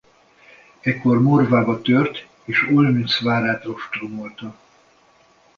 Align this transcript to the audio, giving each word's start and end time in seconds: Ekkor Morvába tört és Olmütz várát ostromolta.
Ekkor 0.81 1.21
Morvába 1.21 1.81
tört 1.81 2.27
és 2.45 2.67
Olmütz 2.71 3.19
várát 3.21 3.65
ostromolta. 3.65 4.55